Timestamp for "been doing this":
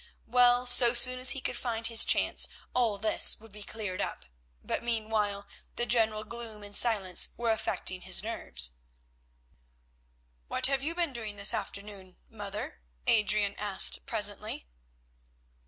10.95-11.53